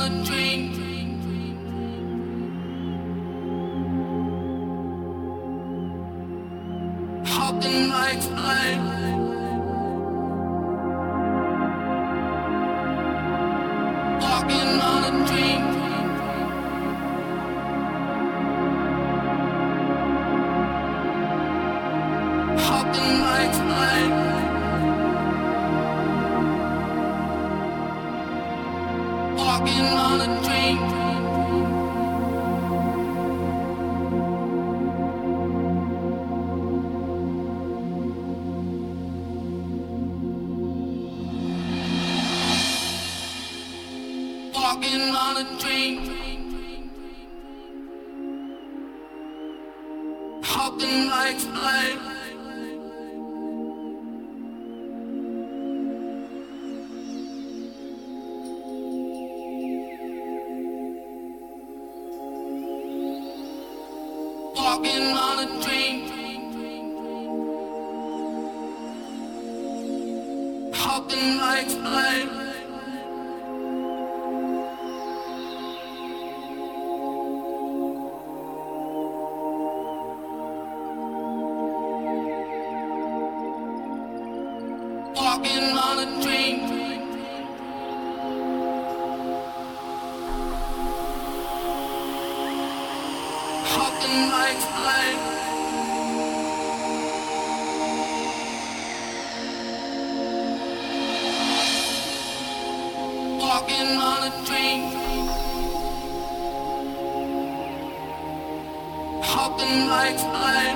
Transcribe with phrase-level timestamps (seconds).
[0.00, 0.49] A dream.
[109.22, 110.69] Hopping like flies.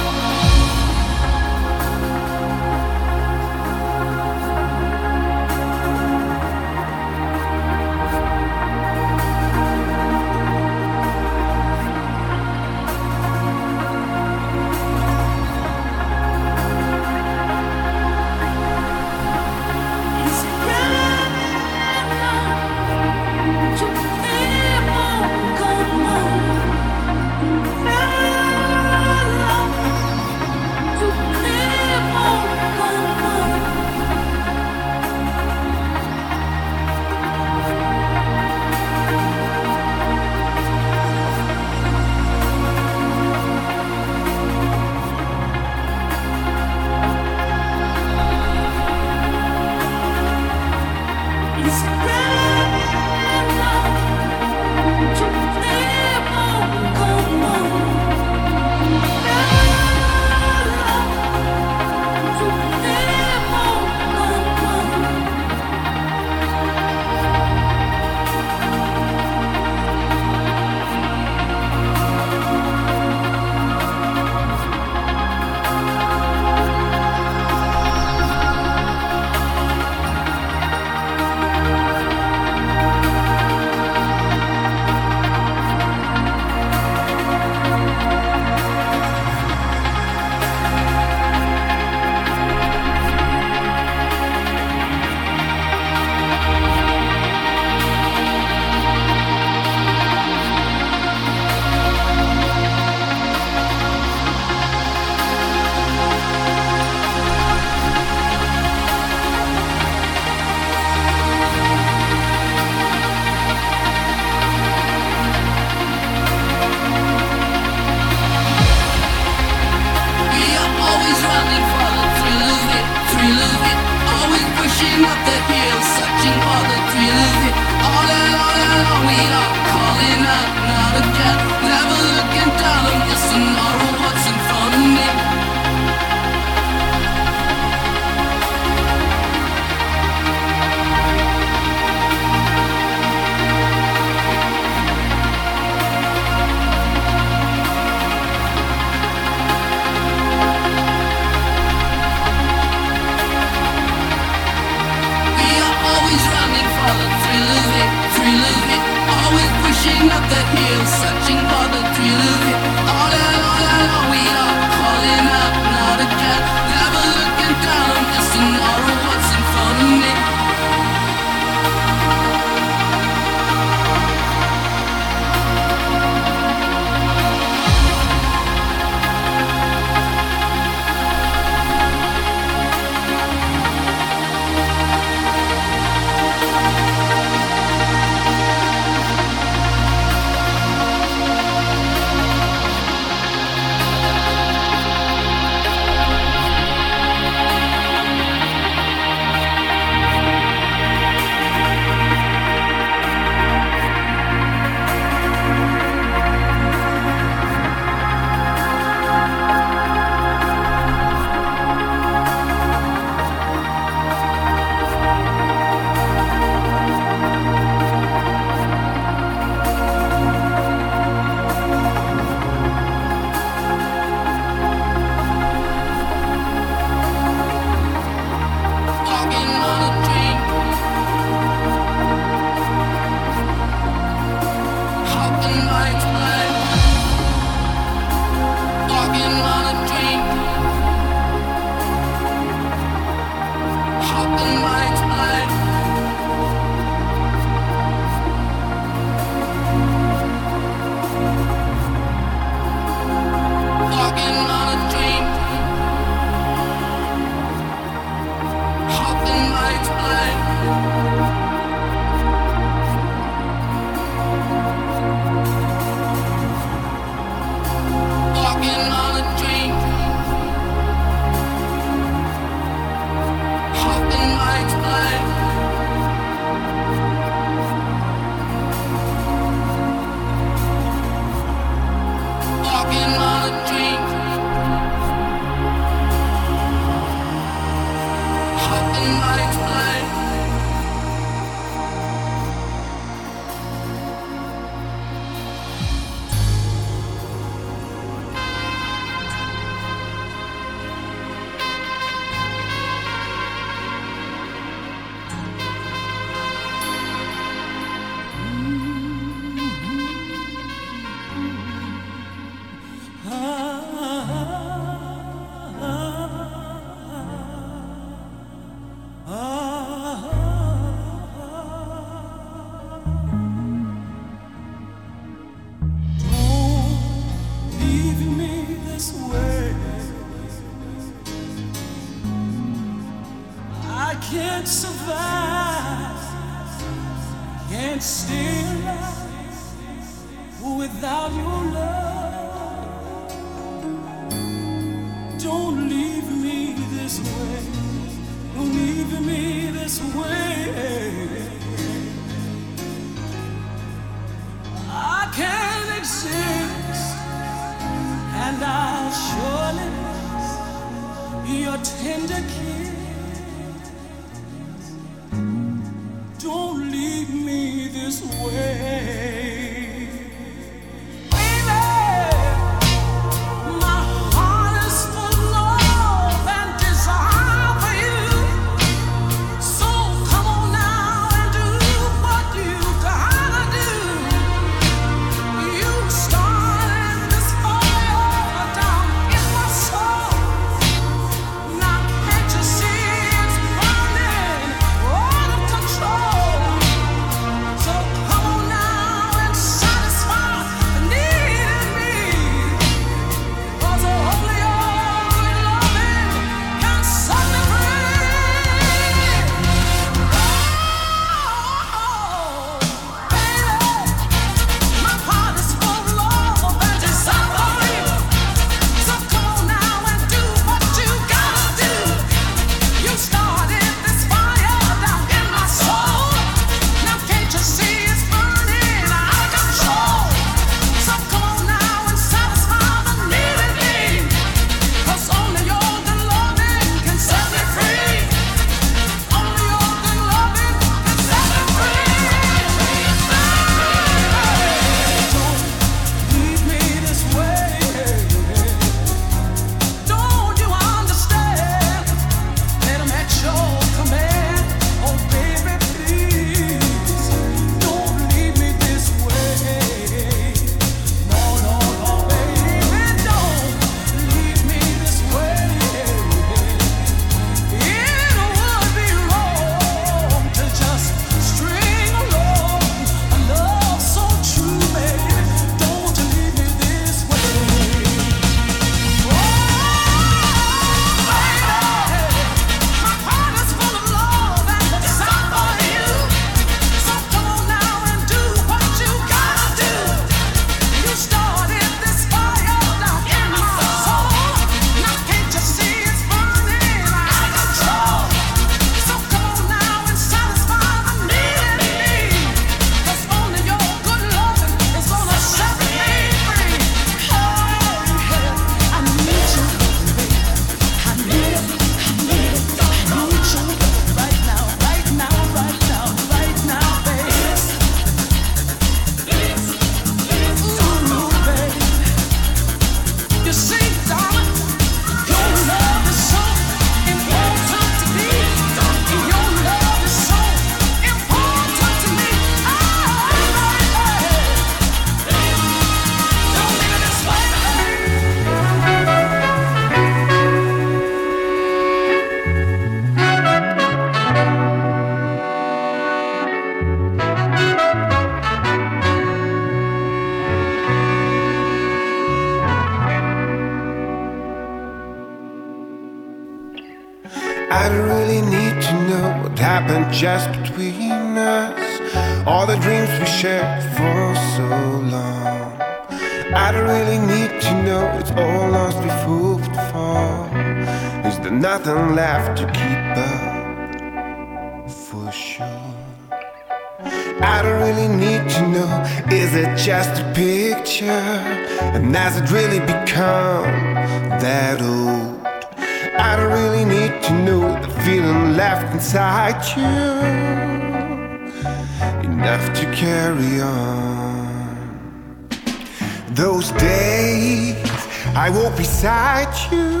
[598.78, 600.00] beside you.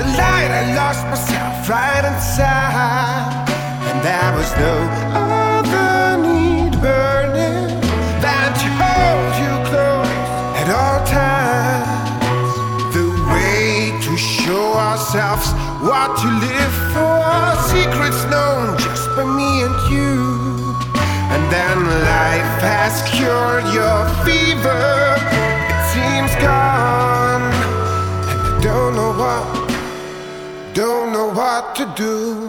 [0.00, 3.44] The light, I lost myself right inside.
[3.88, 4.74] And there was no
[5.12, 7.68] other need burning
[8.24, 10.16] than to hold you close
[10.60, 12.56] at all times.
[12.96, 15.52] The way to show ourselves
[15.84, 17.28] what to live for,
[17.68, 20.72] secrets known just by me and you.
[21.34, 24.84] And then life has cured your fever.
[25.68, 27.23] It seems gone.
[28.64, 29.44] Don't know what,
[30.72, 32.43] don't know what to do.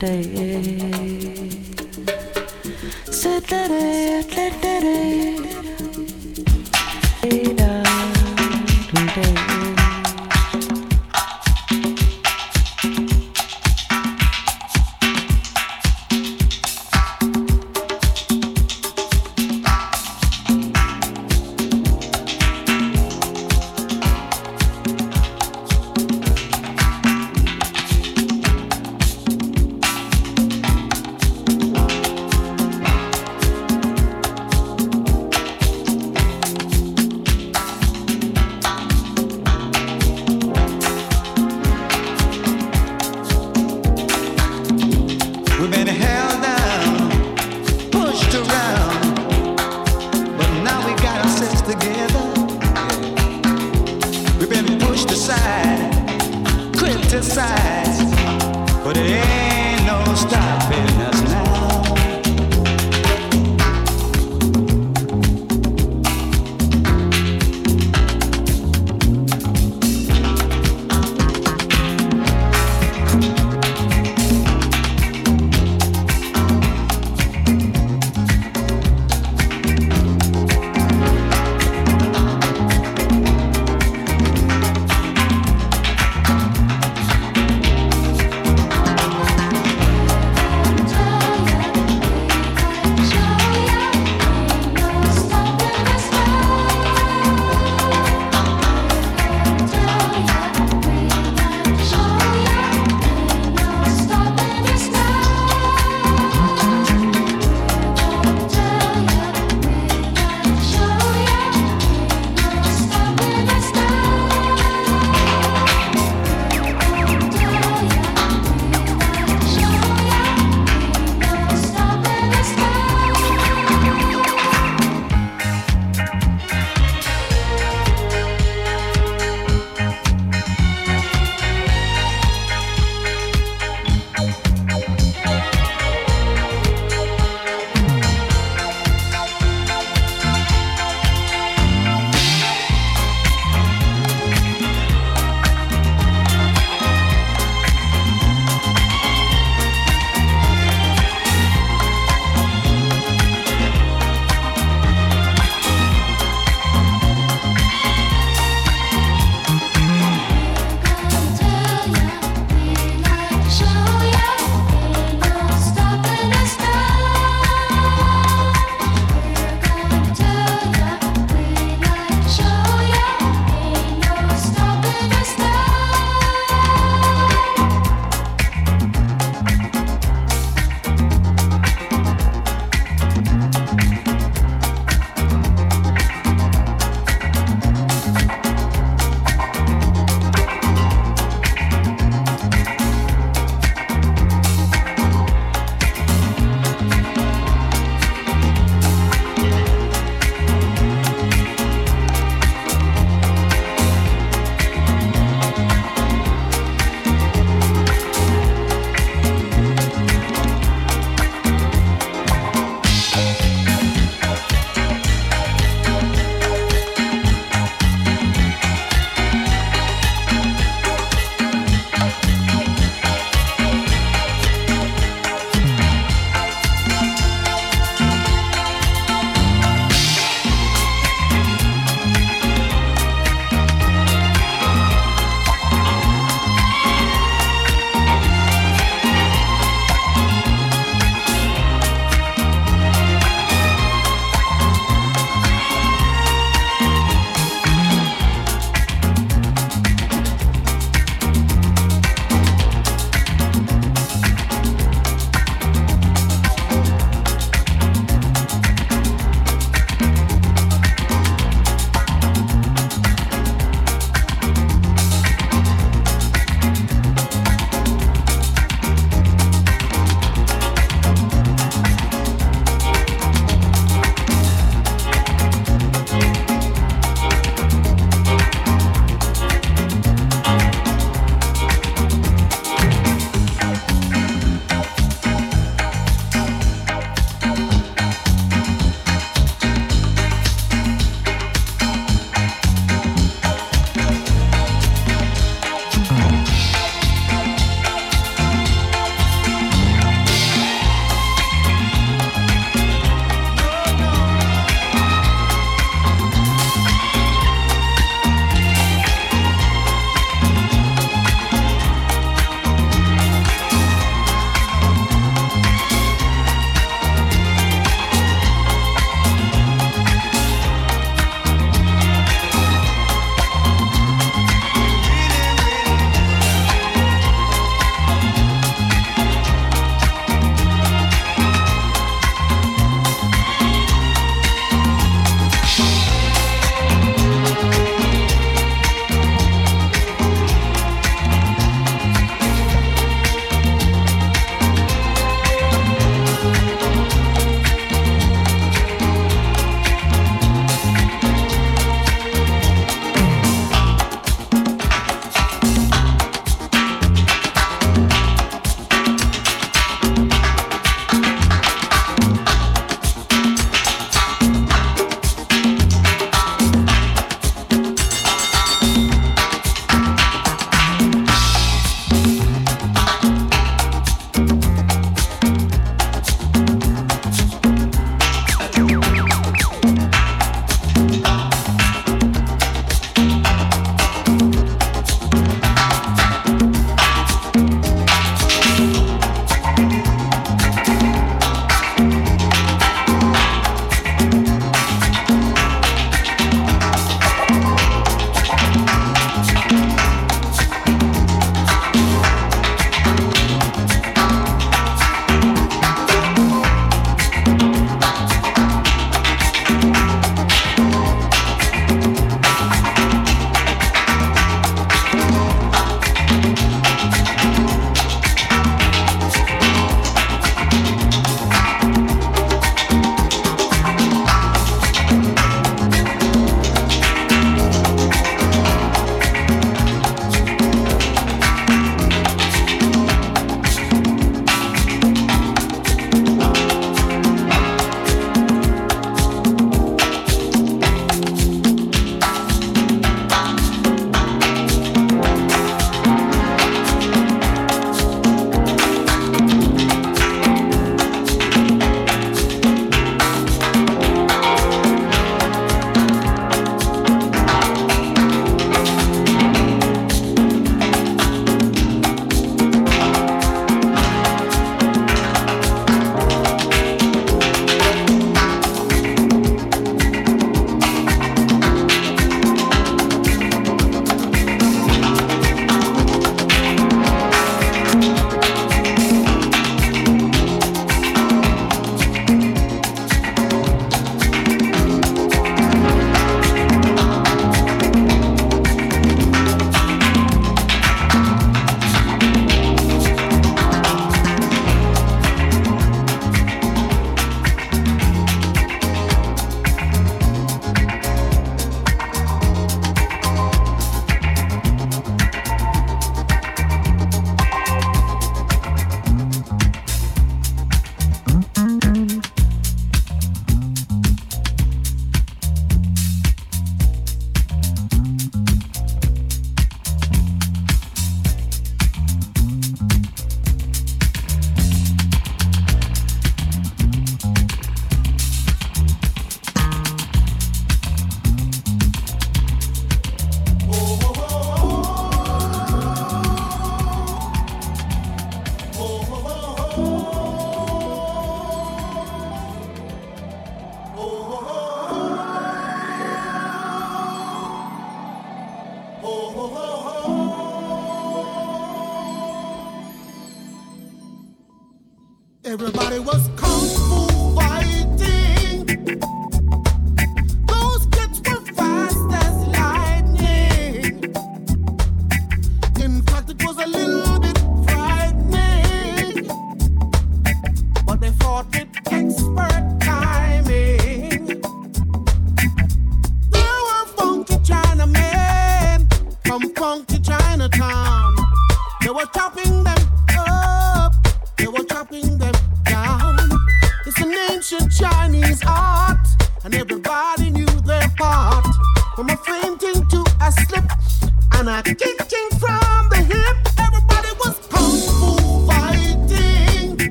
[0.00, 0.22] day.
[3.04, 5.39] Said that I, that day.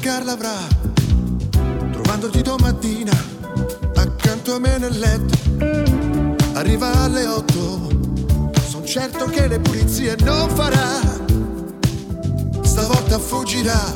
[0.00, 0.56] Carla avrà,
[1.92, 3.12] trovandoti domattina,
[3.96, 5.38] accanto a me nel letto.
[6.54, 7.88] Arriva alle 8,
[8.66, 11.00] son certo che le pulizie non farà,
[12.62, 13.94] stavolta fuggirà.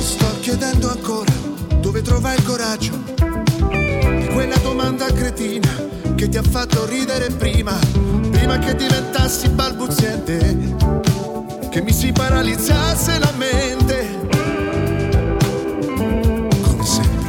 [0.00, 1.32] Sto chiedendo ancora
[1.80, 5.70] dove trova il coraggio di quella domanda cretina
[6.16, 7.78] che ti ha fatto ridere prima,
[8.32, 10.95] prima che diventassi balbuziente
[11.76, 14.08] che mi si paralizzasse la mente.
[16.62, 17.28] Come sempre.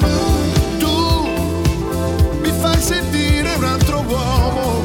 [0.00, 0.36] Oh,
[0.78, 1.26] tu
[2.40, 4.84] mi fai sentire un altro uomo,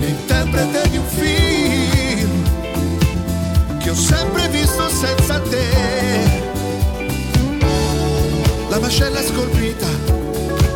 [0.00, 2.42] l'interprete di un film
[3.78, 6.42] che ho sempre visto senza te.
[8.68, 9.86] La mascella scolpita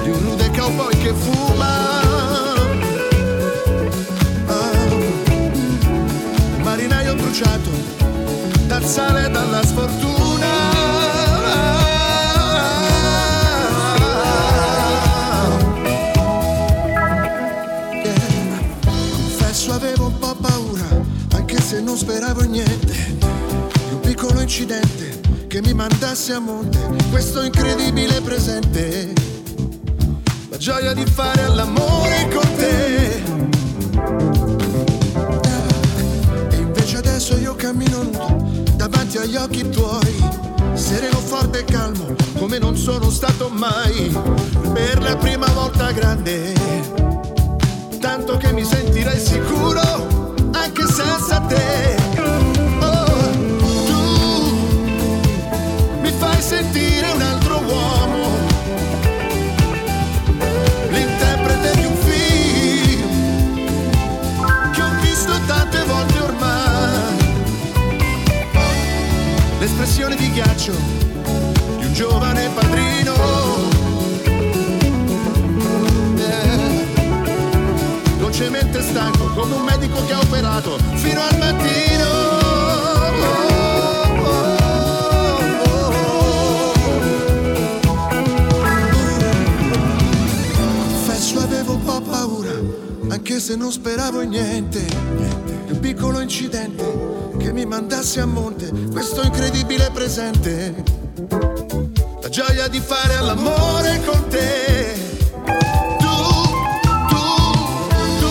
[0.04, 1.99] di un rude cowboy che fuma.
[7.40, 7.70] bruciato
[8.66, 10.46] dal sale e dalla sfortuna.
[19.12, 20.84] Confesso avevo un po' paura,
[21.34, 26.78] anche se non speravo niente, di un piccolo incidente che mi mandasse a monte
[27.10, 29.12] questo incredibile presente.
[30.50, 33.09] La gioia di fare all'amore con te.
[37.60, 40.24] cammino nudo davanti agli occhi tuoi,
[40.72, 44.10] sereno, forte e calmo come non sono stato mai,
[44.72, 46.54] per la prima volta grande,
[48.00, 51.96] tanto che mi sentirei sicuro anche senza te.
[52.80, 53.30] Oh,
[53.84, 54.00] tu
[56.00, 57.99] mi fai sentire un altro uomo.
[70.32, 70.72] Ghiaccio
[71.78, 73.14] di un giovane padrino.
[76.16, 76.86] Eh,
[78.18, 80.78] dolcemente stanco come un medico che ha operato
[93.50, 94.78] se non speravo in niente.
[94.78, 96.84] Di un piccolo incidente
[97.36, 100.84] che mi mandasse a monte questo incredibile presente.
[102.22, 104.94] La gioia di fare all'amore con te.
[105.98, 106.16] Tu,
[107.08, 107.24] tu,
[108.20, 108.30] tu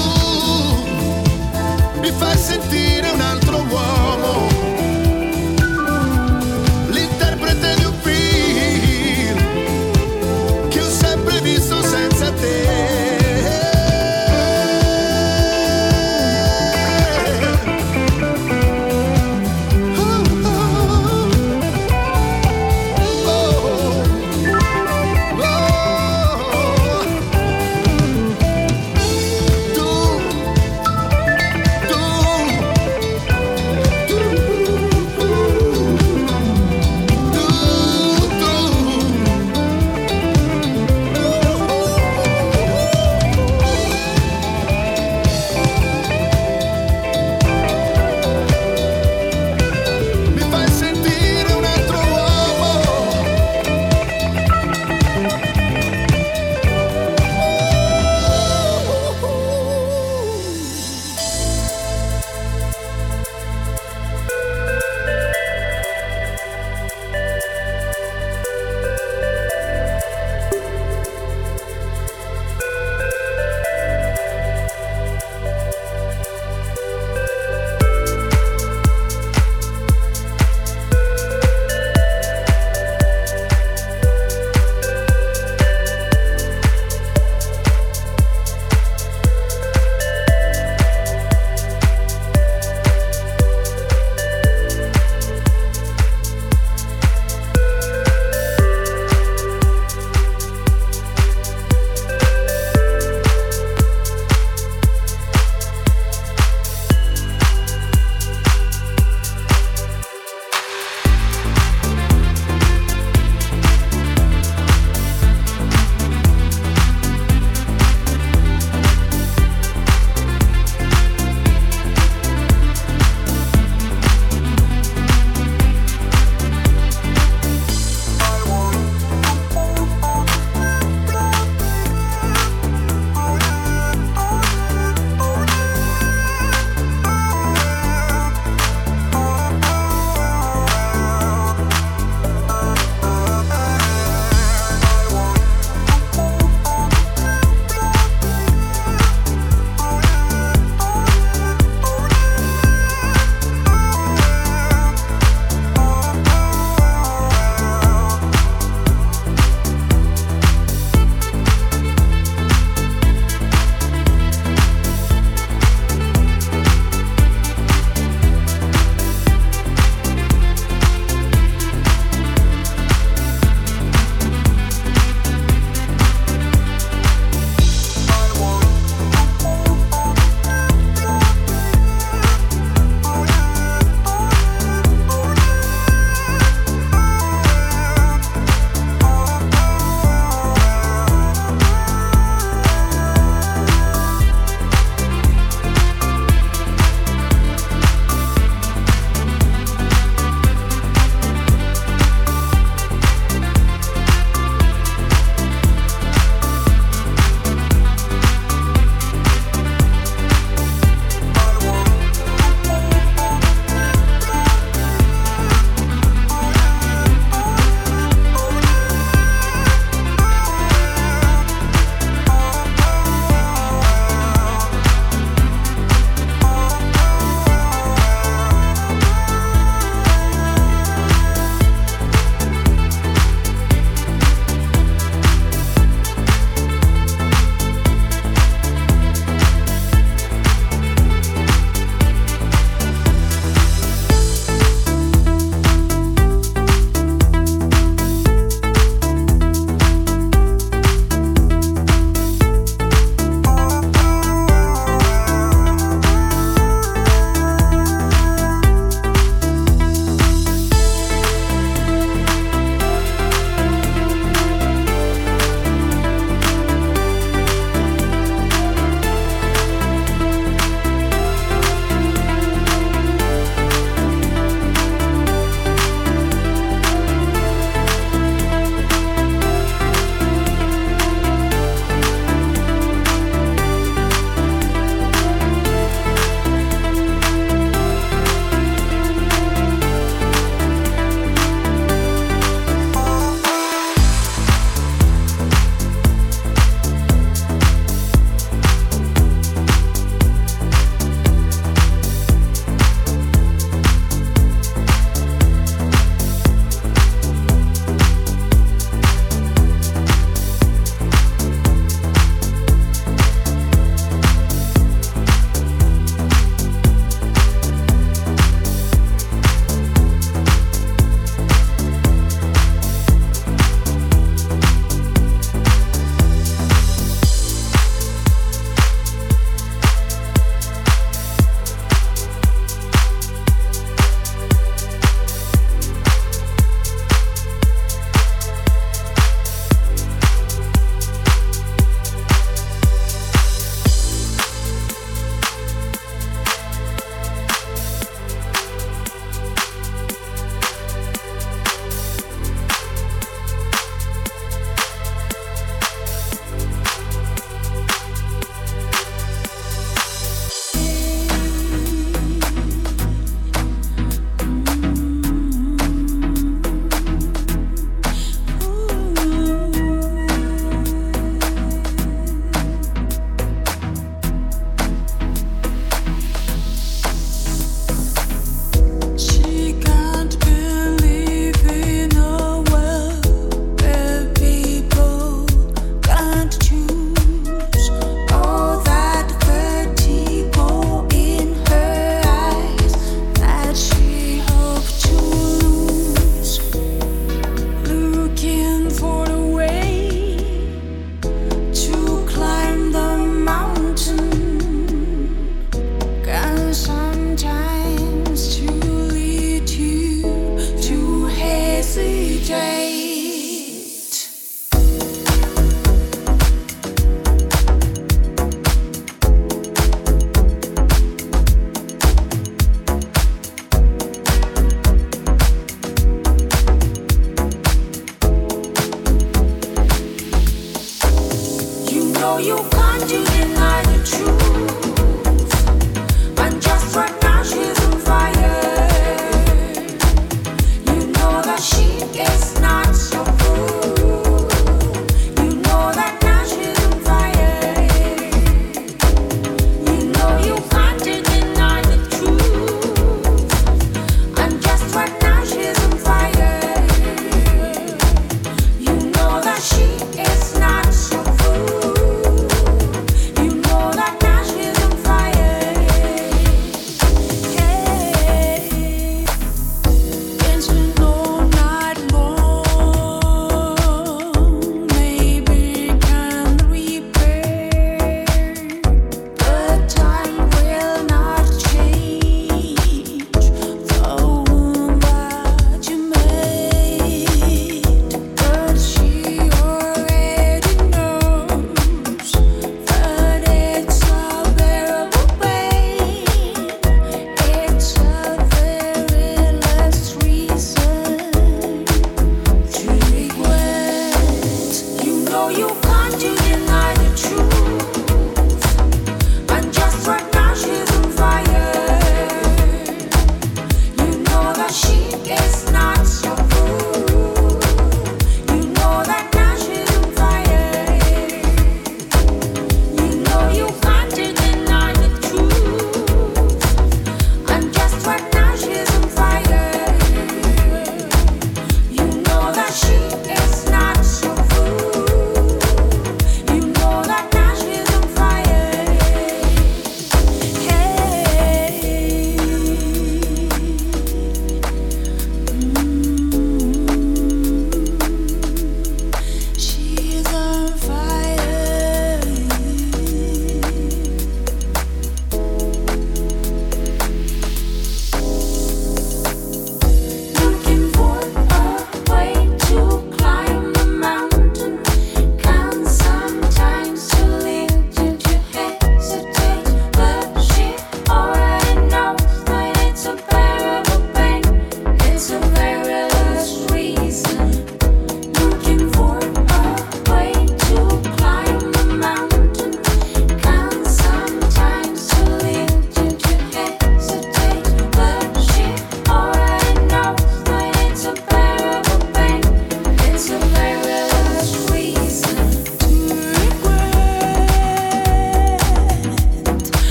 [2.00, 3.49] mi fai sentire un altro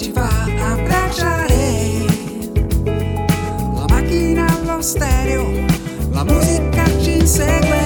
[0.00, 0.28] ci fa
[0.72, 2.06] abbracciare.
[3.74, 5.46] La macchina lo stereo,
[6.12, 7.79] la musica ci insegue.